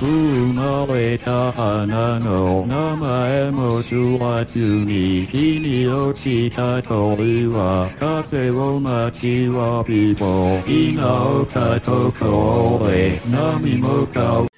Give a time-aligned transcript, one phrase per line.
[0.00, 14.53] 生まれた花の名前も知らずに日に落ちた鳥は風を待ちわびぼ今をかところで波も変わ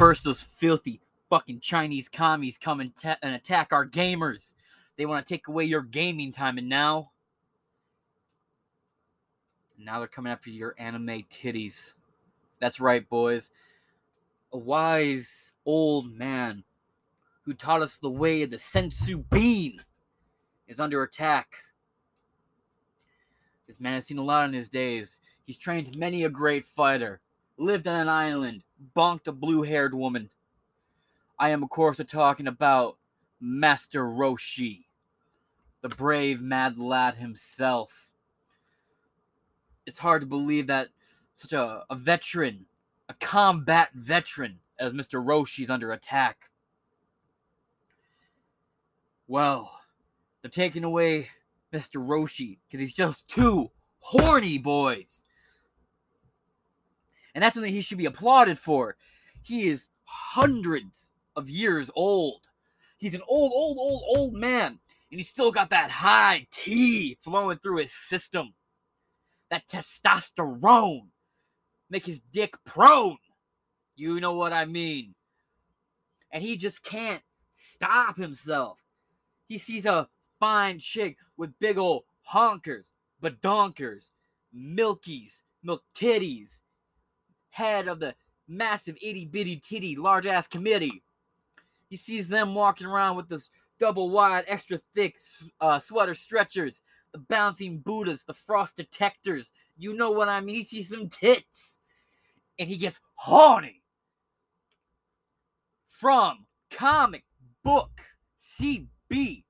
[0.00, 4.54] First, those filthy fucking Chinese commies come and, ta- and attack our gamers.
[4.96, 7.10] They want to take away your gaming time, and now.
[9.78, 11.92] Now they're coming after your anime titties.
[12.62, 13.50] That's right, boys.
[14.54, 16.64] A wise old man
[17.42, 19.82] who taught us the way of the senzu bean
[20.66, 21.56] is under attack.
[23.66, 25.20] This man has seen a lot in his days.
[25.44, 27.20] He's trained many a great fighter,
[27.58, 28.62] lived on an island,
[28.96, 30.30] bonked a blue haired woman.
[31.38, 32.98] I am, of course, talking about
[33.40, 34.84] Master Roshi,
[35.80, 38.10] the brave mad lad himself.
[39.86, 40.88] It's hard to believe that
[41.36, 42.66] such a, a veteran,
[43.08, 45.24] a combat veteran as Mr.
[45.24, 46.50] Roshi is under attack.
[49.26, 49.80] Well,
[50.42, 51.28] they're taking away
[51.72, 52.04] Mr.
[52.04, 55.24] Roshi because he's just too horny, boys.
[57.34, 58.96] And that's something he should be applauded for.
[59.42, 62.42] He is hundreds of years old.
[62.98, 64.78] He's an old, old, old, old man.
[65.10, 68.54] And he's still got that high T flowing through his system.
[69.50, 71.08] That testosterone.
[71.88, 73.16] Make his dick prone.
[73.96, 75.14] You know what I mean.
[76.30, 78.78] And he just can't stop himself.
[79.48, 80.08] He sees a
[80.38, 84.10] fine chick with big old honkers, badonkers,
[84.54, 86.60] milkies, milk titties,
[87.50, 88.14] head of the
[88.48, 91.02] massive itty bitty titty large ass committee.
[91.88, 95.16] He sees them walking around with those double wide, extra thick
[95.60, 99.52] uh, sweater stretchers, the bouncing Buddhas, the frost detectors.
[99.76, 100.54] You know what I mean?
[100.54, 101.78] He sees some tits.
[102.58, 103.82] And he gets horny.
[105.88, 107.24] From comic
[107.64, 107.90] book
[108.38, 109.46] CB.com.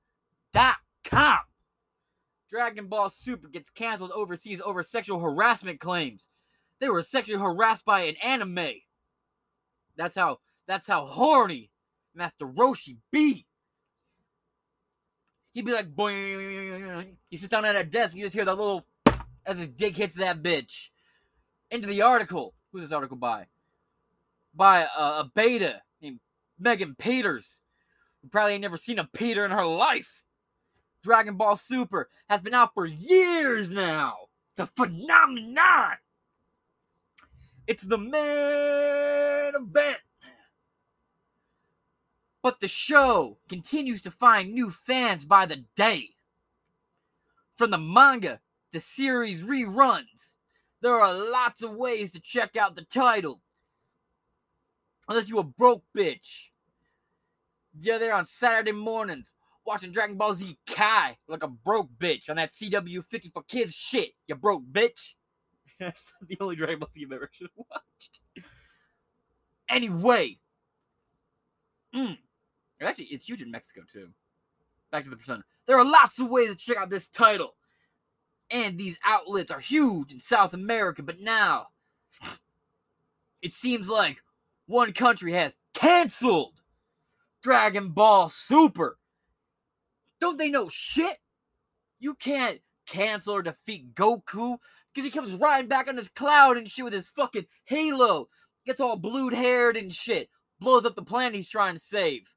[2.49, 6.27] Dragon Ball Super gets canceled overseas over sexual harassment claims.
[6.81, 8.71] They were sexually harassed by an anime.
[9.95, 11.69] That's how that's how horny
[12.15, 13.45] Master Roshi be.
[15.53, 17.17] He'd be like, boing.
[17.29, 18.85] He sits down at a desk, you just hear that little
[19.45, 20.89] as his dick hits that bitch.
[21.69, 22.55] Into the article.
[22.71, 23.45] Who's this article by?
[24.55, 26.19] By a, a beta named
[26.59, 27.61] Megan Peters,
[28.21, 30.23] who probably ain't never seen a Peter in her life.
[31.03, 34.15] Dragon Ball Super has been out for years now.
[34.51, 35.97] It's a phenomenon.
[37.71, 40.01] It's the main event.
[42.43, 46.09] But the show continues to find new fans by the day.
[47.55, 48.41] From the manga
[48.73, 50.35] to series reruns,
[50.81, 53.41] there are lots of ways to check out the title.
[55.07, 56.49] Unless you a broke bitch.
[57.79, 59.33] You're there on Saturday mornings
[59.65, 63.73] watching Dragon Ball Z Kai like a broke bitch on that CW 50 for kids
[63.73, 65.13] shit, you broke bitch.
[65.81, 68.21] That's the only Dragon Ball I've ever should have watched.
[69.67, 70.37] Anyway,
[71.93, 72.17] mm,
[72.79, 74.09] actually, it's huge in Mexico too.
[74.91, 75.43] Back to the persona.
[75.65, 77.55] There are lots of ways to check out this title,
[78.51, 81.01] and these outlets are huge in South America.
[81.01, 81.67] But now,
[83.41, 84.21] it seems like
[84.67, 86.61] one country has canceled
[87.41, 88.99] Dragon Ball Super.
[90.19, 91.17] Don't they know shit?
[91.99, 94.57] You can't cancel or defeat Goku
[94.93, 98.27] because he comes riding back on this cloud and shit with his fucking halo.
[98.65, 100.29] Gets all blued haired and shit.
[100.59, 102.33] Blows up the planet he's trying to save.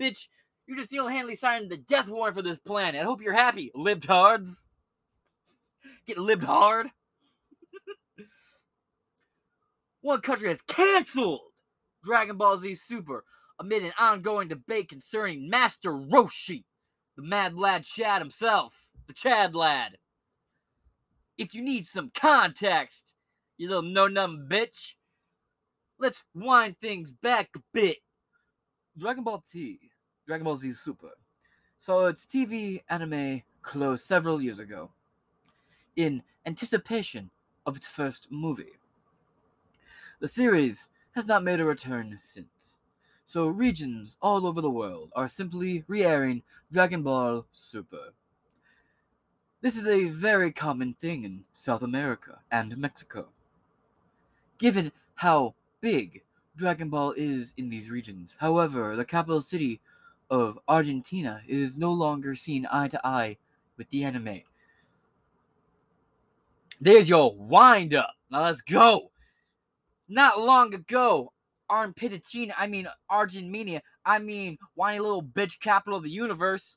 [0.00, 0.26] Bitch,
[0.66, 3.00] you just single handedly signed the death warrant for this planet.
[3.00, 4.66] I hope you're happy, libtards.
[6.06, 6.88] Get libbed hard.
[10.00, 11.40] One country has canceled
[12.04, 13.24] Dragon Ball Z Super
[13.58, 16.64] amid an ongoing debate concerning Master Roshi,
[17.16, 18.74] the mad lad Chad himself,
[19.06, 19.98] the Chad lad.
[21.38, 23.14] If you need some context,
[23.58, 24.94] you little no num bitch,
[25.98, 27.98] let's wind things back a bit.
[28.98, 29.78] Dragon Ball T,
[30.26, 31.10] Dragon Ball Z Super.
[31.76, 34.90] So its TV anime closed several years ago
[35.96, 37.30] in anticipation
[37.66, 38.78] of its first movie.
[40.20, 42.80] The series has not made a return since,
[43.26, 46.42] so regions all over the world are simply re airing
[46.72, 48.12] Dragon Ball Super.
[49.62, 53.28] This is a very common thing in South America and Mexico.
[54.58, 56.22] Given how big
[56.56, 58.36] Dragon Ball is in these regions.
[58.38, 59.80] However, the capital city
[60.30, 63.38] of Argentina is no longer seen eye to eye
[63.76, 64.42] with the anime.
[66.80, 68.14] There's your wind up.
[68.30, 69.10] Now let's go.
[70.08, 71.32] Not long ago,
[71.68, 76.76] Argentina, I mean Argentina, I mean whiny little bitch capital of the universe,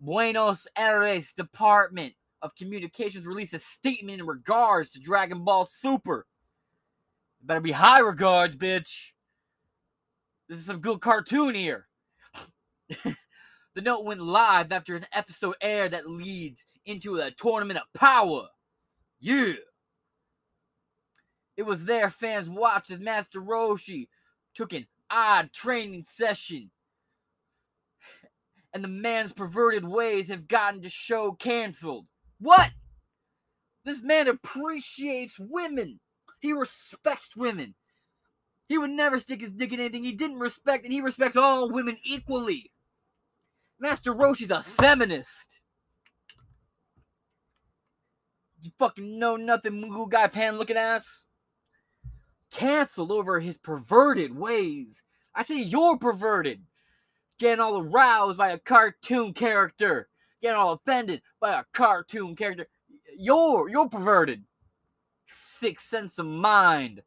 [0.00, 6.26] Buenos Aires Department of Communications released a statement in regards to Dragon Ball Super.
[7.42, 9.12] better be high regards, bitch.
[10.48, 11.88] This is some good cartoon here.
[12.88, 18.48] the note went live after an episode aired that leads into a tournament of power.
[19.20, 19.54] Yeah.
[21.56, 24.08] It was there fans watched as Master Roshi
[24.54, 26.70] took an odd training session.
[28.72, 32.06] And the man's perverted ways have gotten to show canceled.
[32.38, 32.70] What?
[33.84, 36.00] This man appreciates women.
[36.40, 37.74] He respects women.
[38.68, 41.70] He would never stick his dick in anything he didn't respect, and he respects all
[41.70, 42.70] women equally.
[43.80, 45.60] Master Roshi's a feminist.
[48.60, 51.26] You fucking know nothing, Moogle guy pan looking ass.
[52.50, 55.02] Canceled over his perverted ways.
[55.34, 56.64] I say you're perverted.
[57.38, 60.08] Getting all aroused by a cartoon character.
[60.42, 62.66] Getting all offended by a cartoon character.
[63.16, 64.44] You're you're perverted.
[65.26, 67.02] Sick sense of mind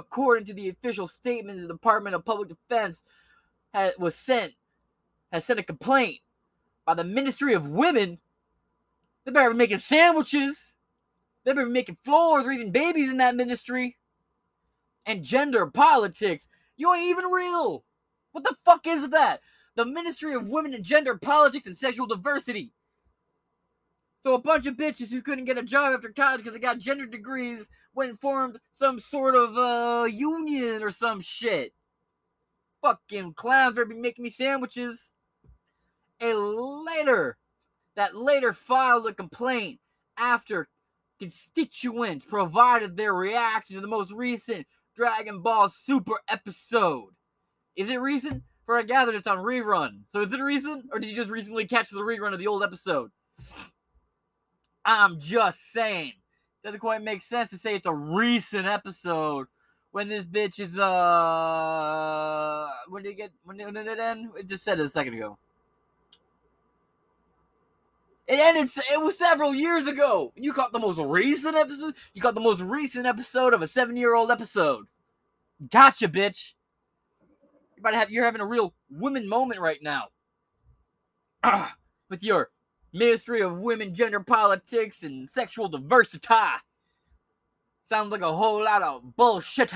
[0.00, 3.04] according to the official statement, the Department of Public Defense
[3.72, 4.54] had, was sent
[5.30, 6.18] has sent a complaint
[6.84, 8.18] by the Ministry of Women.
[9.24, 10.74] They better be making sandwiches.
[11.44, 13.96] They better be making floors, raising babies in that ministry.
[15.06, 16.48] And gender politics.
[16.76, 17.84] You ain't even real.
[18.32, 19.40] What the fuck is that?
[19.80, 22.74] The Ministry of Women and Gender Politics and Sexual Diversity.
[24.22, 26.80] So a bunch of bitches who couldn't get a job after college because they got
[26.80, 31.72] gender degrees went and formed some sort of uh union or some shit.
[32.82, 35.14] Fucking clowns better be making me sandwiches.
[36.20, 36.36] And
[36.84, 37.38] later,
[37.96, 39.80] that later filed a complaint
[40.18, 40.68] after
[41.18, 47.14] constituents provided their reaction to the most recent Dragon Ball Super episode.
[47.76, 48.42] Is it recent?
[48.66, 50.02] For I gathered it's on rerun.
[50.06, 50.86] So is it recent?
[50.92, 53.10] Or did you just recently catch the rerun of the old episode?
[54.84, 56.12] I'm just saying.
[56.62, 59.46] Doesn't quite make sense to say it's a recent episode
[59.92, 64.30] when this bitch is uh when did it get when did it end?
[64.36, 65.38] It just said it a second ago.
[68.28, 70.32] It ended it was several years ago.
[70.36, 71.94] You caught the most recent episode?
[72.14, 74.86] You caught the most recent episode of a seven-year-old episode.
[75.68, 76.52] Gotcha, bitch.
[77.80, 80.08] You're about to have you're having a real women moment right now.
[82.10, 82.50] With your
[82.92, 86.28] Ministry of Women, Gender Politics, and Sexual Diversity.
[87.84, 89.72] Sounds like a whole lot of bullshit.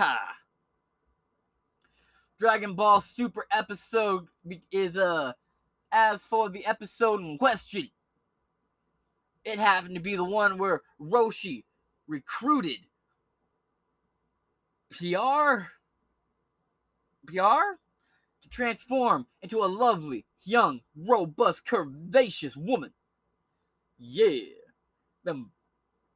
[2.38, 4.26] Dragon Ball Super episode
[4.70, 5.32] is uh
[5.90, 7.88] as for the episode in question,
[9.46, 11.64] it happened to be the one where Roshi
[12.06, 12.80] recruited
[14.90, 15.68] PR
[17.26, 17.78] PR
[18.54, 22.92] transform into a lovely, young, robust, curvaceous woman.
[23.98, 24.52] Yeah.
[25.24, 25.50] Them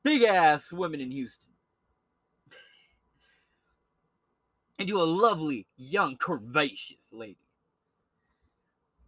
[0.04, 1.50] big ass women in Houston.
[4.78, 7.38] Into a lovely, young, curvaceous lady.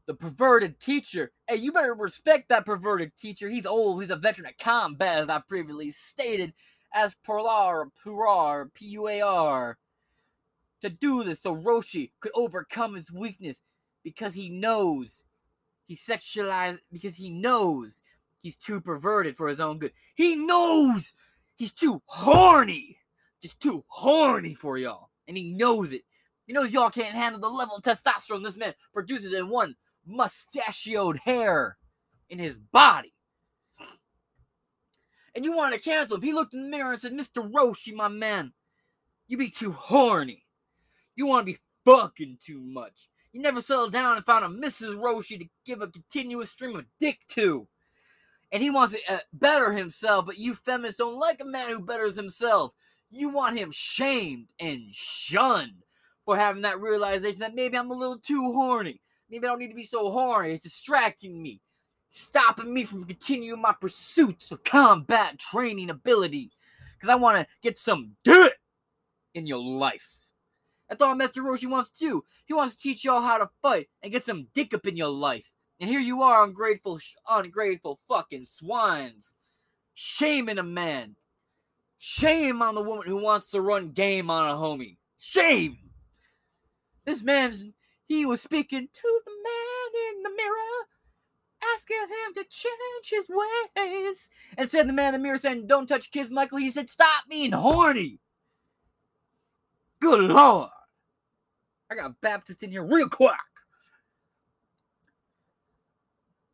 [0.06, 1.30] The perverted teacher.
[1.46, 3.48] Hey, you better respect that perverted teacher.
[3.48, 4.00] He's old.
[4.00, 6.52] He's a veteran of combat, as I previously stated,
[6.92, 9.78] as Purar, Purar, P U A R.
[10.82, 13.60] To do this so Roshi could overcome his weakness
[14.02, 15.24] because he knows
[15.90, 18.00] he sexualized, because he knows
[18.42, 19.92] he's too perverted for his own good.
[20.14, 21.14] He knows
[21.56, 22.96] he's too horny.
[23.42, 25.10] Just too horny for y'all.
[25.26, 26.02] And he knows it.
[26.46, 29.74] He knows y'all can't handle the level of testosterone this man produces in one
[30.06, 31.76] mustachioed hair
[32.28, 33.12] in his body.
[35.34, 36.22] And you want to cancel him.
[36.22, 37.50] He looked in the mirror and said, Mr.
[37.50, 38.52] Roshi, my man,
[39.26, 40.44] you be too horny.
[41.20, 43.10] You want to be fucking too much.
[43.32, 44.96] You never settled down and found a Mrs.
[44.96, 47.68] Roshi to give a continuous stream of dick to
[48.52, 51.80] and he wants to uh, better himself, but you feminists don't like a man who
[51.80, 52.72] betters himself.
[53.10, 55.84] You want him shamed and shunned
[56.24, 59.00] for having that realization that maybe I'm a little too horny.
[59.30, 60.52] Maybe I don't need to be so horny.
[60.52, 61.60] It's distracting me,
[62.08, 66.50] stopping me from continuing my pursuits of combat training ability.
[66.96, 68.54] Because I want to get some dirt
[69.34, 70.19] in your life.
[70.90, 72.24] That's all Master Roshi wants to do.
[72.46, 75.08] He wants to teach y'all how to fight and get some dick up in your
[75.08, 75.50] life.
[75.78, 79.34] And here you are, ungrateful, ungrateful fucking swines,
[79.94, 81.14] shaming a man.
[81.96, 84.96] Shame on the woman who wants to run game on a homie.
[85.16, 85.78] Shame.
[87.04, 87.62] This man's
[88.10, 90.88] he was speaking to the man in the mirror,
[91.76, 94.28] asking him to change his ways.
[94.58, 96.58] And said the man in the mirror saying, Don't touch kids, Michael.
[96.58, 98.18] He said, Stop being horny.
[100.00, 100.70] Good lord.
[101.90, 103.34] I got Baptist in here real quick.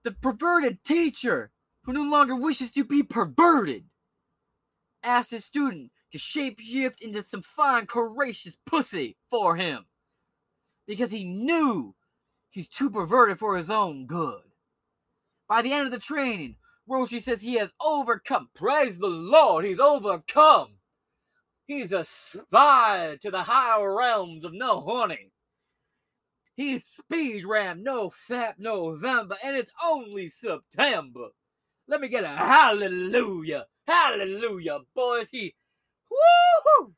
[0.05, 1.50] The perverted teacher,
[1.83, 3.85] who no longer wishes to be perverted,
[5.02, 9.87] asked his student to shapeshift into some fine, courageous pussy for him
[10.87, 11.95] because he knew
[12.50, 14.43] he's too perverted for his own good.
[15.49, 16.57] By the end of the training,
[16.88, 18.49] Roshi says he has overcome.
[18.55, 20.76] Praise the Lord, he's overcome.
[21.66, 25.32] He's a spy to the higher realms of no honey.
[26.54, 31.28] He's speed ram no fat November, and it's only September.
[31.88, 33.66] Let me get a hallelujah.
[33.87, 35.28] Hallelujah, boys.
[35.30, 35.54] He
[36.11, 36.94] woo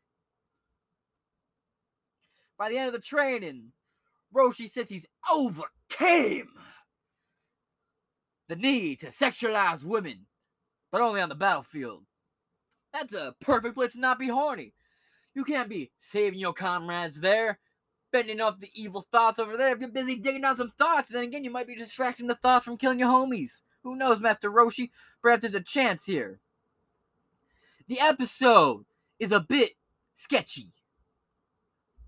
[2.58, 3.72] By the end of the training,
[4.34, 6.48] Roshi says he's overcame
[8.48, 10.26] the need to sexualize women,
[10.90, 12.04] but only on the battlefield.
[12.92, 14.72] That's a perfect place to not be horny.
[15.34, 17.58] You can't be saving your comrades there,
[18.10, 19.72] bending up the evil thoughts over there.
[19.72, 22.64] If you're busy digging down some thoughts, then again, you might be distracting the thoughts
[22.64, 23.60] from killing your homies.
[23.82, 24.90] Who knows, Master Roshi?
[25.22, 26.40] Perhaps there's a chance here.
[27.86, 28.84] The episode
[29.18, 29.72] is a bit
[30.14, 30.72] sketchy.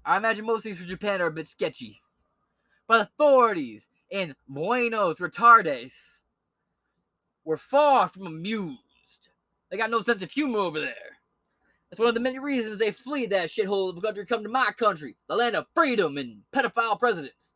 [0.05, 2.01] I imagine most things for Japan are a bit sketchy.
[2.87, 6.21] But authorities in Buenos Retardes
[7.45, 8.90] were far from amused.
[9.71, 10.95] They got no sense of humor over there.
[11.91, 14.49] That's one of the many reasons they flee that shithole of a country come to
[14.49, 17.53] my country, the land of freedom and pedophile presidents.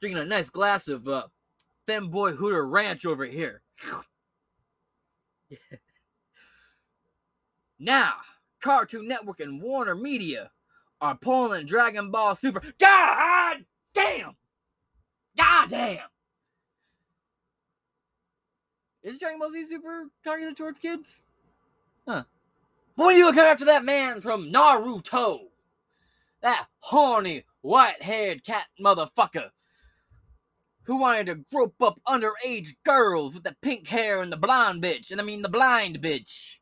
[0.00, 1.28] Drinking a nice glass of uh,
[1.86, 3.62] Femboy Hooter Ranch over here.
[7.78, 8.14] now,
[8.60, 10.50] Cartoon Network and Warner Media
[11.00, 12.62] are pulling Dragon Ball Super.
[12.78, 13.58] God
[13.94, 14.34] damn!
[15.36, 16.08] God damn!
[19.02, 21.22] Is Dragon Ball Z Super targeted towards kids?
[22.06, 22.24] Huh.
[22.96, 25.40] But when you look after that man from Naruto,
[26.42, 29.50] that horny, white haired cat motherfucker
[30.84, 35.10] who wanted to grope up underage girls with the pink hair and the blonde bitch,
[35.10, 36.56] and I mean the blind bitch.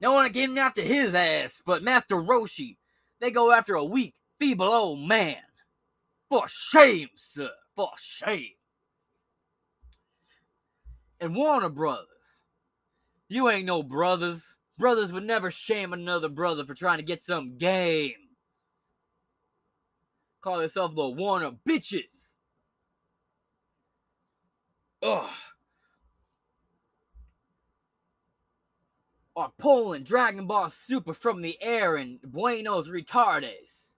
[0.00, 2.76] No one came after his ass, but Master Roshi.
[3.20, 5.36] They go after a weak, feeble old man.
[6.28, 7.50] For shame, sir.
[7.74, 8.55] For shame.
[11.20, 12.44] And Warner Brothers.
[13.28, 14.56] You ain't no brothers.
[14.78, 18.12] Brothers would never shame another brother for trying to get some game.
[20.42, 22.34] Call yourself the Warner Bitches.
[25.02, 25.30] Ugh.
[29.34, 33.94] Are pulling Dragon Ball Super from the air in Buenos Retardes.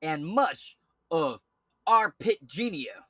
[0.00, 0.76] And much
[1.10, 1.40] of
[1.86, 3.06] our Pit Genia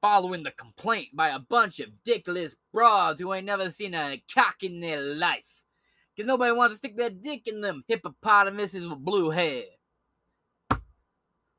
[0.00, 4.62] following the complaint by a bunch of dickless broads who ain't never seen a cock
[4.62, 5.62] in their life.
[6.14, 9.64] Because nobody wants to stick their dick in them hippopotamuses with blue hair.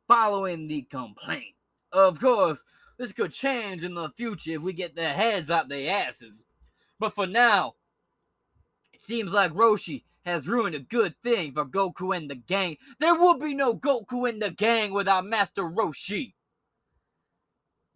[0.08, 1.56] Following the complaint.
[1.92, 2.64] Of course,
[2.98, 6.44] this could change in the future if we get their heads out their asses.
[7.00, 7.76] But for now,
[8.92, 12.78] it seems like Roshi has ruined a good thing for Goku and the gang.
[13.00, 16.34] There would be no Goku and the gang without Master Roshi.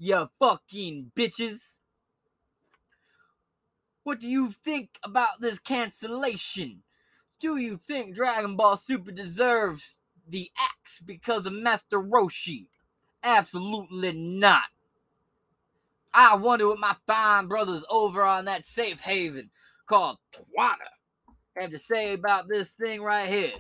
[0.06, 1.80] You fucking bitches.
[4.04, 6.84] What do you think about this cancellation?
[7.40, 12.66] Do you think Dragon Ball Super deserves the axe because of Master Roshi?
[13.24, 14.66] Absolutely not.
[16.14, 19.52] I wonder what my fine brothers over on that safe haven
[19.86, 20.92] called Twitter
[21.56, 23.54] have to say about this thing right here.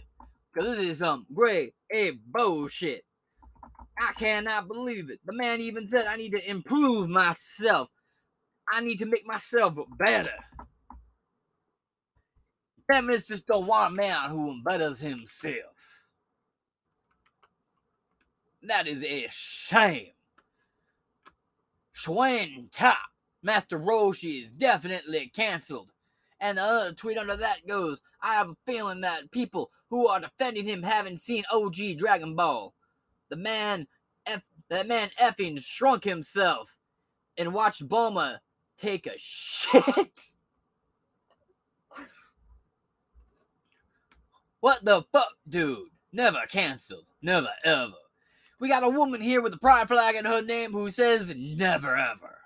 [0.53, 3.05] Because this is some great a bullshit.
[4.00, 5.19] I cannot believe it.
[5.25, 7.89] The man even said I need to improve myself.
[8.71, 10.33] I need to make myself better.
[12.91, 16.03] Feminists just don't want a man who betters himself.
[18.63, 20.12] That is a shame.
[21.95, 22.97] Schwen Top,
[23.41, 25.91] Master Roshi is definitely canceled.
[26.39, 30.19] And the other tweet under that goes, I have a feeling that people who are
[30.19, 32.73] defending him haven't seen OG Dragon Ball.
[33.33, 33.87] The man,
[34.69, 36.77] that man effing shrunk himself
[37.35, 38.37] and watched Bulma
[38.77, 40.21] take a shit.
[44.59, 45.87] what the fuck, dude?
[46.11, 47.09] Never canceled.
[47.23, 47.93] Never ever.
[48.59, 51.97] We got a woman here with a pride flag in her name who says never
[51.97, 52.37] ever.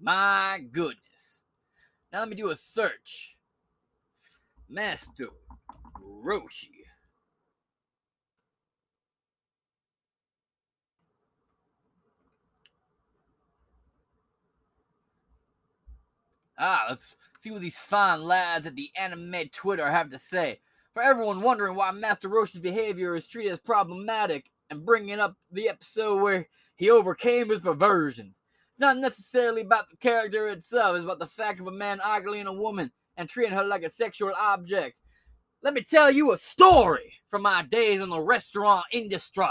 [0.00, 1.44] My goodness.
[2.12, 3.36] Now let me do a search.
[4.68, 5.28] Master
[6.02, 6.75] Roshi.
[16.58, 20.60] Ah, let's see what these fine lads at the anime Twitter have to say.
[20.94, 25.68] For everyone wondering why Master Roshi's behavior is treated as problematic and bringing up the
[25.68, 28.40] episode where he overcame his perversions.
[28.70, 32.46] It's not necessarily about the character itself, it's about the fact of a man ogling
[32.46, 35.00] a woman and treating her like a sexual object.
[35.62, 39.44] Let me tell you a story from my days in the restaurant industry.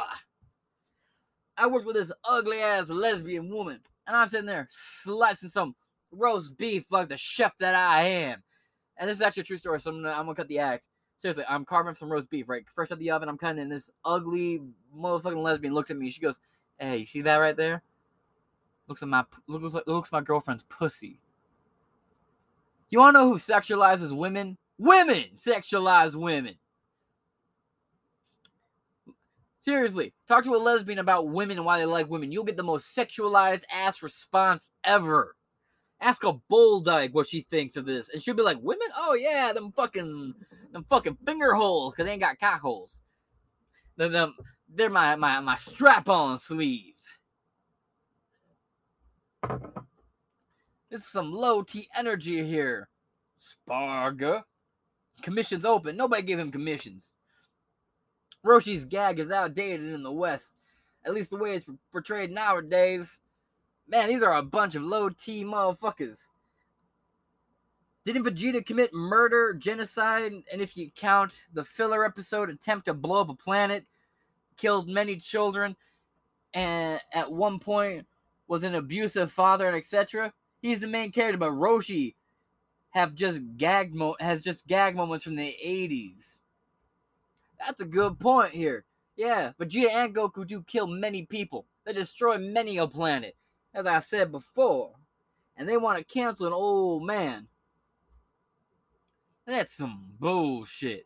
[1.58, 5.76] I worked with this ugly ass lesbian woman, and I'm sitting there slicing some
[6.18, 8.44] roast beef like the chef that I am.
[8.98, 10.88] And this is actually a true story, so I'm gonna, I'm gonna cut the act.
[11.18, 12.66] Seriously, I'm carving some roast beef, right?
[12.74, 14.62] Fresh out the oven, I'm cutting, and this ugly
[14.98, 16.12] motherfucking lesbian looks at me.
[16.12, 16.40] She goes,
[16.78, 17.84] "Hey, you see that right there?
[18.88, 21.20] Looks at my looks like looks my girlfriend's pussy."
[22.90, 24.58] You wanna know who sexualizes women?
[24.78, 26.56] Women sexualize women.
[29.62, 32.32] Seriously, talk to a lesbian about women and why they like women.
[32.32, 35.36] You'll get the most sexualized ass response ever.
[36.06, 38.90] Ask a bulldog what she thinks of this, and she'll be like, "Women?
[38.96, 40.36] Oh yeah, them fucking,
[40.72, 43.02] them fucking finger holes, cause they ain't got cock holes.
[43.98, 44.36] Them, them
[44.70, 46.94] they're my my my strap-on sleeve."
[50.92, 52.88] It's some low T energy here.
[53.36, 54.44] Sparga.
[55.24, 55.98] Commissions open.
[55.98, 57.14] Nobody gave him commissions.
[58.44, 60.54] Roshi's gag is outdated in the West.
[61.04, 63.18] At least the way it's portrayed nowadays.
[63.88, 66.28] Man, these are a bunch of low T motherfuckers.
[68.04, 73.22] Didn't Vegeta commit murder, genocide, and if you count the filler episode, attempt to blow
[73.22, 73.86] up a planet,
[74.58, 75.76] killed many children,
[76.54, 78.06] and at one point
[78.48, 80.34] was an abusive father, and etc.
[80.62, 82.14] He's the main character, but Roshi
[82.92, 86.40] have just gag mo- has just gag moments from the 80s.
[87.60, 88.86] That's a good point here.
[89.16, 91.66] Yeah, Vegeta and Goku do kill many people.
[91.86, 93.36] They destroy many a planet,
[93.76, 94.94] as I said before.
[95.58, 97.48] And they want to cancel an old man.
[99.46, 101.06] That's some bullshit.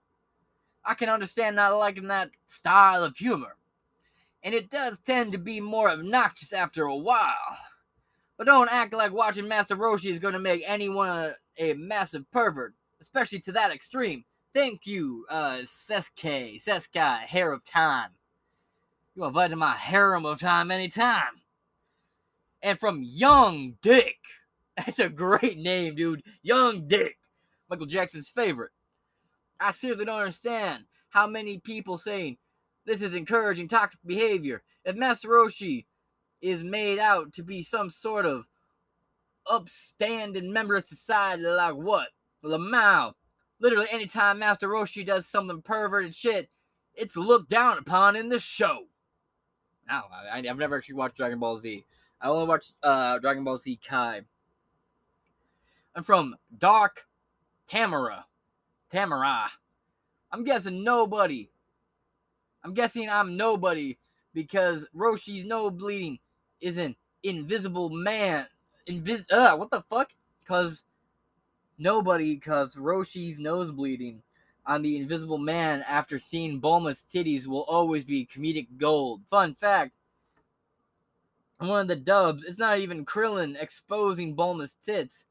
[0.86, 3.58] I can understand not liking that style of humor.
[4.42, 7.58] And it does tend to be more obnoxious after a while.
[8.38, 12.74] But don't act like watching Master Roshi is going to make anyone a massive pervert,
[13.02, 14.24] especially to that extreme.
[14.54, 18.12] Thank you, uh, Sesuke, Hair of Time.
[19.14, 21.39] You invited my harem of time anytime.
[22.62, 24.18] And from Young Dick.
[24.78, 26.24] That's a great name, dude.
[26.42, 27.18] Young Dick.
[27.70, 28.72] Michael Jackson's favorite.
[29.60, 32.38] I seriously don't understand how many people saying
[32.86, 34.64] this is encouraging toxic behavior.
[34.86, 35.86] If Master Roshi
[36.42, 38.46] is made out to be some sort of
[39.50, 42.10] upstanding member of society like what?
[42.44, 43.14] Lamau.
[43.60, 46.50] Literally, anytime Master Roshi does something perverted shit,
[46.94, 48.86] it's looked down upon in the show.
[49.88, 51.84] Now, I, have never actually watched Dragon Ball Z.
[52.22, 54.22] I only watched uh, Dragon Ball Z Kai.
[55.96, 57.06] I'm from Dark
[57.68, 58.26] Tamara.
[58.90, 59.50] Tamara.
[60.32, 61.50] I'm guessing nobody.
[62.64, 63.98] I'm guessing I'm nobody
[64.34, 66.20] because Roshi's no bleeding
[66.62, 68.48] is an invisible man.
[68.88, 70.12] Invis uh, what the fuck?
[70.46, 70.84] Cause
[71.78, 74.24] nobody, cause Roshi's nose bleeding
[74.66, 79.22] on the Invisible Man after seeing Bulma's titties will always be comedic gold.
[79.30, 79.98] Fun fact.
[81.60, 85.26] One of the dubs, it's not even Krillin exposing Bulma's tits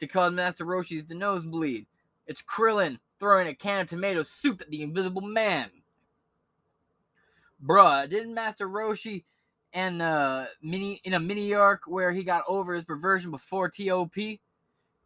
[0.00, 1.86] to cause Master Roshi's the nosebleed.
[2.26, 5.70] It's Krillin throwing a can of tomato soup at the Invisible Man.
[7.64, 9.24] Bruh, didn't Master Roshi
[9.72, 14.16] and uh mini in a mini arc where he got over his perversion before TOP.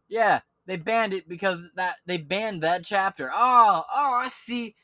[0.07, 3.29] Yeah, they banned it because that they banned that chapter.
[3.33, 4.75] Oh, oh, I see.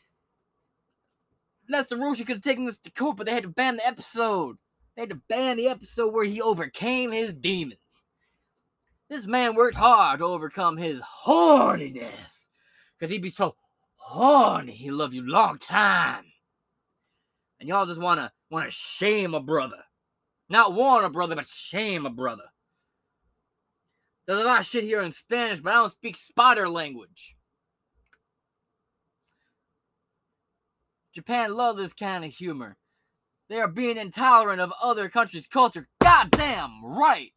[1.92, 2.20] Rules.
[2.20, 4.58] You could have taken this to court, but they had to ban the episode.
[4.98, 7.78] They had to ban the episode where he overcame his demons.
[9.10, 12.48] This man worked hard to overcome his horniness.
[12.98, 13.56] Because he'd be so
[13.98, 14.74] horny.
[14.74, 16.26] He loved you long time.
[17.60, 19.84] And y'all just wanna want to shame a brother.
[20.50, 22.46] Not warn a brother, but shame a brother.
[24.26, 27.36] There's a lot of shit here in Spanish, but I don't speak spider language.
[31.14, 32.78] Japan love this kind of humor.
[33.50, 35.88] They are being intolerant of other countries' culture.
[36.02, 37.32] Goddamn right!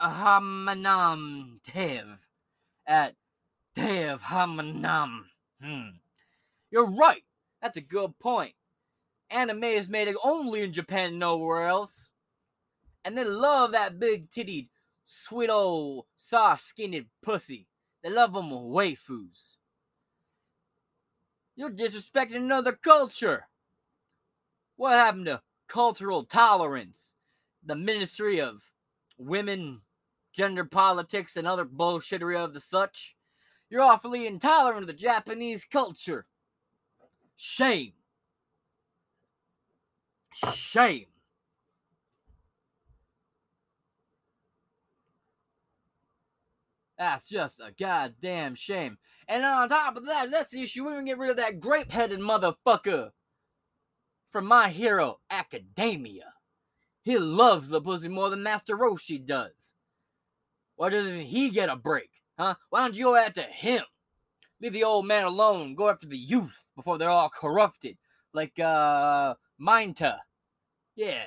[0.00, 2.18] Ahamanam Tev.
[2.86, 3.14] At
[3.76, 5.24] Tev Hamanam.
[5.60, 5.88] Hmm.
[6.70, 7.24] You're right.
[7.60, 8.54] That's a good point
[9.30, 12.12] anime is made only in Japan, nowhere else.
[13.04, 14.68] And they love that big tittied,
[15.04, 17.68] sweet old, soft skinned pussy.
[18.02, 19.56] They love them waifus.
[21.56, 23.47] You're disrespecting another culture.
[24.78, 27.14] What happened to cultural tolerance?
[27.62, 28.62] The Ministry of
[29.18, 29.82] Women
[30.38, 33.16] gender politics, and other bullshittery of the such.
[33.68, 36.26] You're awfully intolerant of the Japanese culture.
[37.36, 37.92] Shame.
[40.54, 41.06] Shame.
[46.96, 48.98] That's just a goddamn shame.
[49.26, 52.20] And on top of that, let's issue we can get rid of that grape headed
[52.20, 53.10] motherfucker
[54.30, 56.32] from My Hero Academia.
[57.02, 59.74] He loves the pussy more than Master Roshi does.
[60.76, 62.10] Why doesn't he get a break?
[62.38, 62.54] Huh?
[62.70, 63.82] Why don't you go after him?
[64.60, 65.74] Leave the old man alone.
[65.74, 67.96] Go after the youth before they're all corrupted.
[68.32, 70.20] Like uh Minta.
[70.94, 71.24] Yeah.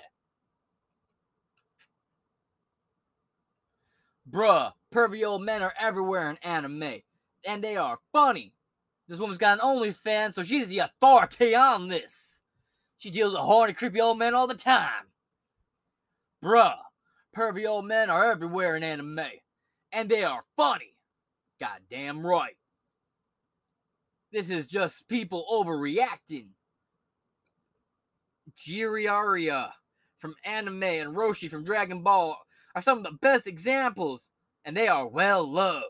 [4.29, 7.01] Bruh, pervy old men are everywhere in anime.
[7.45, 8.53] And they are funny.
[9.07, 12.31] This woman's got an OnlyFans, so she's the authority on this.
[13.01, 15.07] She deals with horny, creepy old men all the time.
[16.43, 16.75] Bruh,
[17.35, 19.25] pervy old men are everywhere in anime.
[19.91, 20.93] And they are funny.
[21.59, 22.57] Goddamn right.
[24.31, 26.49] This is just people overreacting.
[28.55, 29.71] Jiraiya
[30.19, 32.37] from anime and Roshi from Dragon Ball
[32.75, 34.29] are some of the best examples,
[34.63, 35.85] and they are well loved.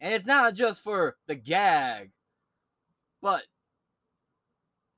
[0.00, 2.12] And it's not just for the gag,
[3.20, 3.42] but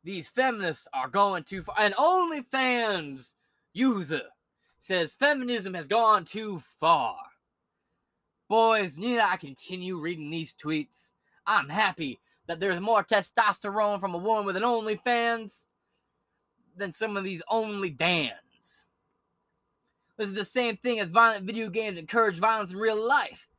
[0.02, 1.76] these feminists are going too far.
[1.78, 3.34] And OnlyFans
[3.72, 4.22] user
[4.78, 7.16] says feminism has gone too far.
[8.48, 11.12] Boys, need I continue reading these tweets?
[11.46, 15.66] I'm happy that there's more testosterone from a woman with an OnlyFans
[16.76, 18.84] than some of these only Dans.
[20.16, 23.49] This is the same thing as violent video games encourage violence in real life.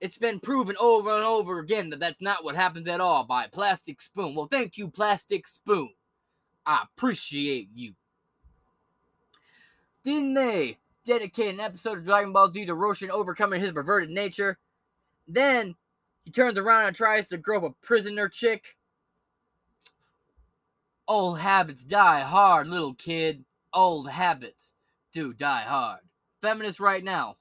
[0.00, 3.48] It's been proven over and over again that that's not what happens at all by
[3.48, 4.34] Plastic Spoon.
[4.34, 5.90] Well, thank you, Plastic Spoon.
[6.64, 7.94] I appreciate you.
[10.04, 14.58] Didn't they dedicate an episode of Dragon Ball Z to Roshan overcoming his perverted nature?
[15.26, 15.74] Then
[16.24, 18.76] he turns around and tries to grope a prisoner chick.
[21.08, 23.44] Old habits die hard, little kid.
[23.72, 24.74] Old habits
[25.12, 26.00] do die hard.
[26.40, 27.36] Feminist right now.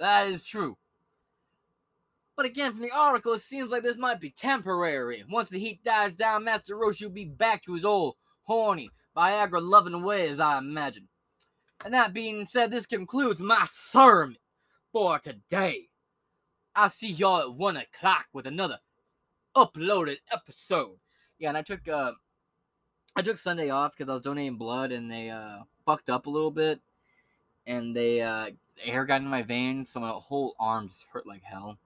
[0.00, 0.76] That is true.
[2.36, 5.22] But again, from the article, it seems like this might be temporary.
[5.30, 9.60] Once the heat dies down, Master Roshi will be back to his old, horny, Viagra
[9.60, 11.08] loving ways, I imagine.
[11.84, 14.38] And that being said, this concludes my sermon
[14.90, 15.88] for today.
[16.74, 18.78] I'll see y'all at one o'clock with another
[19.54, 20.96] uploaded episode.
[21.38, 22.12] Yeah, and I took uh
[23.16, 26.30] I took Sunday off because I was donating blood and they uh fucked up a
[26.30, 26.80] little bit.
[27.66, 28.50] And they uh
[28.84, 31.78] air got in my veins, so my whole arm just hurt like hell.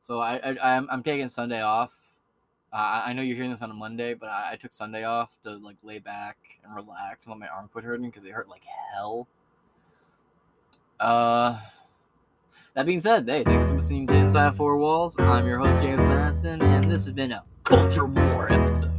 [0.00, 1.92] So I, I I'm, I'm taking Sunday off.
[2.72, 5.36] Uh, I know you're hearing this on a Monday, but I, I took Sunday off
[5.42, 8.48] to like lay back and relax and let my arm quit hurting because it hurt
[8.48, 9.26] like hell.
[11.00, 11.58] Uh,
[12.74, 15.16] that being said, hey, thanks for listening to Inside Four Walls.
[15.18, 18.89] I'm your host, James Madison, and this has been a Culture War episode.